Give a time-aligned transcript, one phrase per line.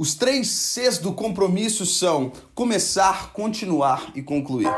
[0.00, 4.72] Os três Cs do compromisso são começar, continuar e concluir.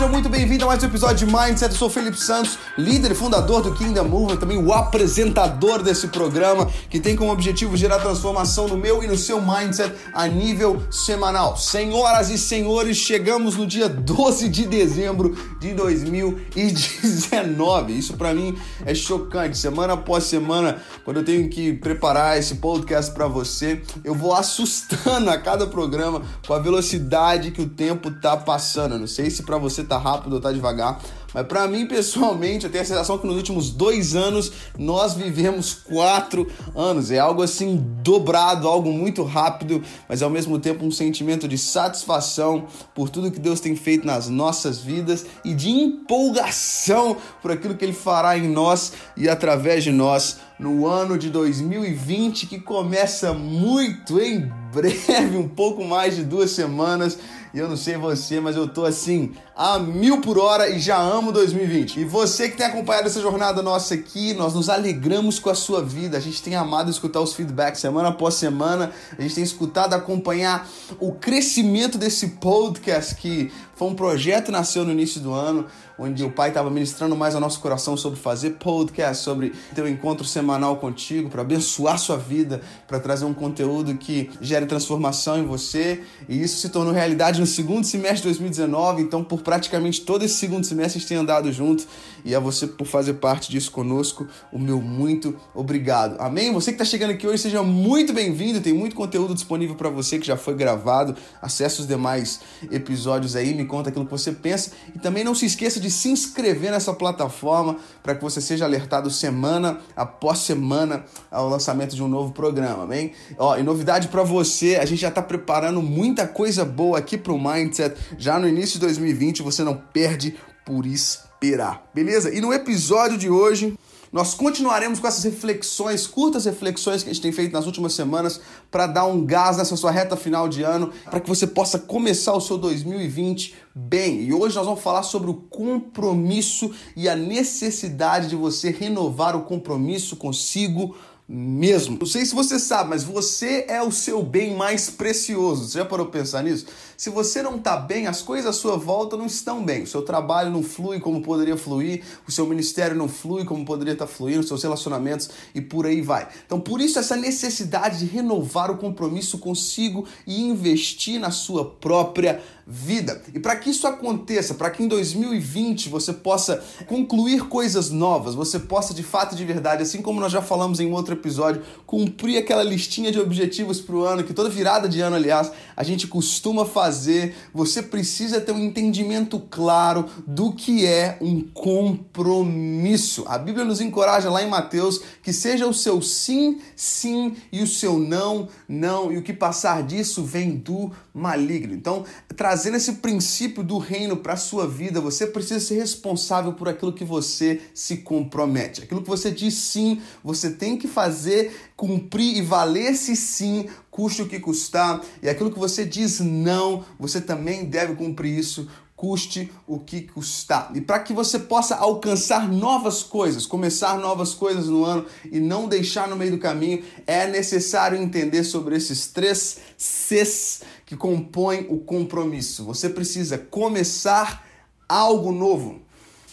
[0.00, 1.72] Seja muito bem-vindo a mais um episódio de Mindset.
[1.72, 6.08] Eu sou o Felipe Santos, líder e fundador do Kingdom Movement, também o apresentador desse
[6.08, 10.82] programa, que tem como objetivo gerar transformação no meu e no seu mindset a nível
[10.90, 11.54] semanal.
[11.58, 17.92] Senhoras e senhores, chegamos no dia 12 de dezembro de 2019.
[17.92, 18.56] Isso para mim
[18.86, 19.58] é chocante.
[19.58, 25.28] Semana após semana, quando eu tenho que preparar esse podcast para você, eu vou assustando
[25.28, 28.94] a cada programa com a velocidade que o tempo tá passando.
[28.94, 31.00] Eu não sei se para você tá rápido ou tá devagar.
[31.32, 35.74] Mas para mim, pessoalmente, eu tenho a sensação que nos últimos dois anos nós vivemos
[35.74, 37.10] quatro anos.
[37.10, 42.66] É algo assim dobrado, algo muito rápido, mas ao mesmo tempo um sentimento de satisfação
[42.94, 47.84] por tudo que Deus tem feito nas nossas vidas e de empolgação por aquilo que
[47.84, 54.20] Ele fará em nós e através de nós no ano de 2020 que começa muito
[54.20, 57.18] em breve, um pouco mais de duas semanas.
[57.52, 60.98] E eu não sei você, mas eu tô assim a mil por hora e já
[60.98, 62.00] amo 2020.
[62.00, 65.82] E você que tem acompanhado essa jornada nossa aqui, nós nos alegramos com a sua
[65.82, 66.16] vida.
[66.16, 68.92] A gente tem amado escutar os feedbacks semana após semana.
[69.18, 74.84] A gente tem escutado acompanhar o crescimento desse podcast que foi um projeto que nasceu
[74.84, 75.64] no início do ano,
[75.98, 79.88] onde o pai estava ministrando mais ao nosso coração sobre fazer podcast, sobre ter um
[79.88, 85.46] encontro semanal contigo, para abençoar sua vida, para trazer um conteúdo que gere transformação em
[85.46, 86.02] você.
[86.28, 89.00] E isso se tornou realidade no segundo semestre de 2019.
[89.00, 91.86] Então, por praticamente todo esse segundo semestre, a gente tem andado junto.
[92.22, 96.20] E a você por fazer parte disso conosco, o meu muito obrigado.
[96.20, 96.52] Amém?
[96.52, 98.60] Você que está chegando aqui hoje, seja muito bem-vindo.
[98.60, 101.16] Tem muito conteúdo disponível para você que já foi gravado.
[101.40, 103.54] Acesse os demais episódios aí.
[103.54, 104.72] Me conta aquilo que você pensa.
[104.94, 109.08] E também não se esqueça de se inscrever nessa plataforma para que você seja alertado
[109.10, 113.12] semana após semana ao lançamento de um novo programa, amém?
[113.38, 117.32] Ó, e novidade para você, a gente já está preparando muita coisa boa aqui para
[117.32, 117.96] o Mindset.
[118.18, 120.36] Já no início de 2020, você não perde
[120.66, 122.34] por esperar, beleza?
[122.34, 123.78] E no episódio de hoje,
[124.12, 128.40] nós continuaremos com essas reflexões, curtas reflexões que a gente tem feito nas últimas semanas
[128.70, 132.32] para dar um gás nessa sua reta final de ano, para que você possa começar
[132.32, 134.22] o seu 2020 bem.
[134.22, 139.42] E hoje nós vamos falar sobre o compromisso e a necessidade de você renovar o
[139.42, 140.96] compromisso consigo
[141.32, 141.96] mesmo.
[142.00, 145.68] Não sei se você sabe, mas você é o seu bem mais precioso.
[145.68, 146.66] Você já parou para pensar nisso?
[146.96, 149.84] Se você não está bem, as coisas à sua volta não estão bem.
[149.84, 153.92] O seu trabalho não flui como poderia fluir, o seu ministério não flui como poderia
[153.92, 156.26] estar tá fluindo, os seus relacionamentos e por aí vai.
[156.44, 162.42] Então, por isso, essa necessidade de renovar o compromisso consigo e investir na sua própria
[162.66, 163.20] vida.
[163.34, 168.60] E para que isso aconteça, para que em 2020 você possa concluir coisas novas, você
[168.60, 172.62] possa de fato de verdade, assim como nós já falamos em outro episódio, cumprir aquela
[172.62, 176.66] listinha de objetivos para o ano, que toda virada de ano, aliás, a gente costuma
[176.66, 183.24] fazer, você precisa ter um entendimento claro do que é um compromisso.
[183.26, 187.66] A Bíblia nos encoraja lá em Mateus que seja o seu sim, sim e o
[187.66, 191.72] seu não, não, e o que passar disso vem do maligno.
[191.72, 192.04] Então,
[192.36, 196.92] trazendo esse princípio do reino para a sua vida, você precisa ser responsável por aquilo
[196.92, 198.82] que você se compromete.
[198.82, 203.66] Aquilo que você diz sim, você tem que fazer, cumprir e valer esse sim,
[204.00, 205.02] custe o que custar.
[205.22, 208.66] E aquilo que você diz não, você também deve cumprir isso
[208.96, 210.72] custe o que custar.
[210.74, 215.66] E para que você possa alcançar novas coisas, começar novas coisas no ano e não
[215.66, 221.78] deixar no meio do caminho, é necessário entender sobre esses três Cs que compõem o
[221.78, 222.62] compromisso.
[222.66, 224.46] Você precisa começar
[224.86, 225.80] algo novo.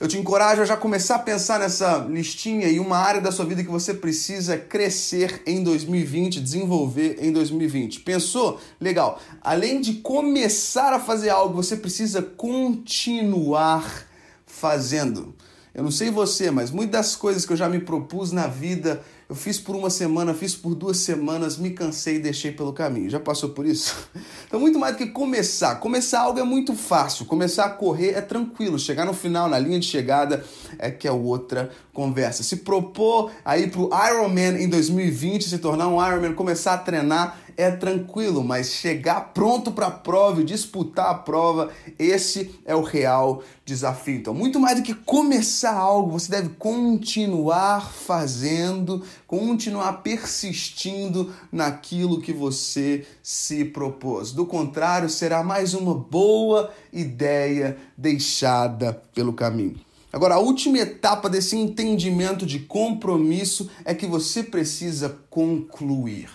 [0.00, 3.44] Eu te encorajo a já começar a pensar nessa listinha e uma área da sua
[3.44, 8.00] vida que você precisa crescer em 2020, desenvolver em 2020.
[8.00, 8.58] Pensou?
[8.80, 9.20] Legal.
[9.42, 14.06] Além de começar a fazer algo, você precisa continuar
[14.46, 15.34] fazendo.
[15.74, 19.02] Eu não sei você, mas muitas das coisas que eu já me propus na vida
[19.30, 23.08] eu fiz por uma semana, fiz por duas semanas, me cansei e deixei pelo caminho.
[23.08, 23.96] Já passou por isso?
[24.50, 25.76] Então, muito mais do que começar.
[25.76, 27.24] Começar algo é muito fácil.
[27.24, 28.80] Começar a correr é tranquilo.
[28.80, 30.44] Chegar no final, na linha de chegada,
[30.76, 32.42] é que é outra conversa.
[32.42, 37.38] Se propor a ir pro Ironman em 2020, se tornar um Ironman, começar a treinar,
[37.60, 42.82] é tranquilo, mas chegar pronto para a prova e disputar a prova, esse é o
[42.82, 44.16] real desafio.
[44.16, 52.32] Então, muito mais do que começar algo, você deve continuar fazendo, continuar persistindo naquilo que
[52.32, 54.32] você se propôs.
[54.32, 59.78] Do contrário, será mais uma boa ideia deixada pelo caminho.
[60.12, 66.28] Agora, a última etapa desse entendimento de compromisso é que você precisa concluir.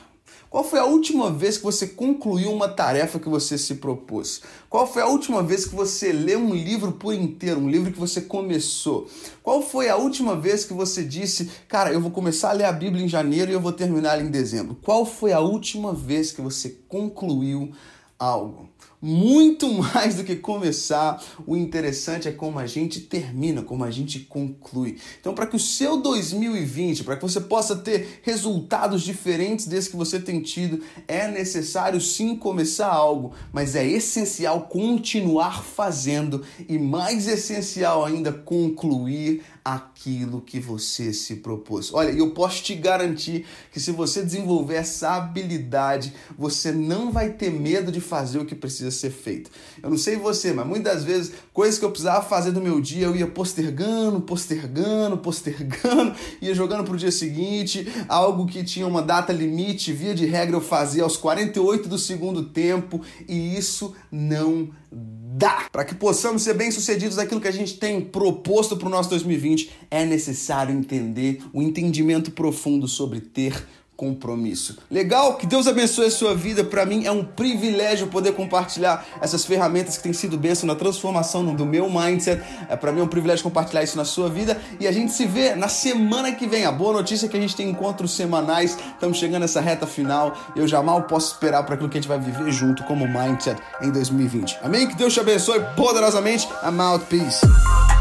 [0.55, 4.41] Qual foi a última vez que você concluiu uma tarefa que você se propôs?
[4.69, 7.99] Qual foi a última vez que você leu um livro por inteiro, um livro que
[7.99, 9.05] você começou?
[9.43, 12.71] Qual foi a última vez que você disse, cara, eu vou começar a ler a
[12.71, 14.77] Bíblia em janeiro e eu vou terminar em dezembro?
[14.81, 17.73] Qual foi a última vez que você concluiu
[18.17, 18.69] algo?
[19.05, 24.19] Muito mais do que começar, o interessante é como a gente termina, como a gente
[24.21, 24.97] conclui.
[25.21, 29.95] Então, para que o seu 2020, para que você possa ter resultados diferentes desse que
[29.95, 37.27] você tem tido, é necessário sim começar algo, mas é essencial continuar fazendo e mais
[37.27, 41.91] essencial ainda concluir aquilo que você se propôs.
[41.91, 47.49] Olha, eu posso te garantir que se você desenvolver essa habilidade, você não vai ter
[47.49, 49.51] medo de fazer o que precisa ser feito.
[49.81, 53.05] Eu não sei você, mas muitas vezes coisas que eu precisava fazer do meu dia,
[53.05, 59.01] eu ia postergando, postergando, postergando, ia jogando para o dia seguinte, algo que tinha uma
[59.01, 64.69] data limite, via de regra eu fazia aos 48 do segundo tempo, e isso não
[64.91, 65.67] dá.
[65.71, 69.69] Para que possamos ser bem-sucedidos naquilo que a gente tem proposto para o nosso 2020,
[69.91, 73.65] é necessário entender o entendimento profundo sobre ter
[73.95, 74.77] compromisso.
[74.89, 75.35] Legal?
[75.35, 76.63] Que Deus abençoe a sua vida.
[76.63, 81.45] Para mim é um privilégio poder compartilhar essas ferramentas que têm sido bênção na transformação
[81.55, 82.41] do meu mindset.
[82.69, 85.25] É para mim é um privilégio compartilhar isso na sua vida e a gente se
[85.25, 86.65] vê na semana que vem.
[86.65, 88.77] A boa notícia é que a gente tem encontros semanais.
[88.93, 90.35] Estamos chegando nessa reta final.
[90.55, 93.61] Eu já mal posso esperar para aquilo que a gente vai viver junto como mindset
[93.81, 94.59] em 2020.
[94.61, 94.87] Amém?
[94.87, 96.47] Que Deus te abençoe poderosamente.
[96.63, 97.05] I'm out.
[97.05, 97.94] Peace.